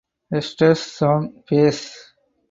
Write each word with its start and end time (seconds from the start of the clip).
Estes 0.39 0.85
sang 0.95 1.27
bass. 1.45 1.83